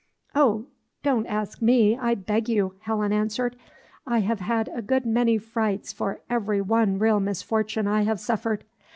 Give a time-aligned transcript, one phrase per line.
[0.33, 0.65] "Oh,
[1.03, 3.55] don't ask me, I beg you," Helen answered.
[4.07, 8.63] "I have had a good many frights for every one real misfortune I have suffered.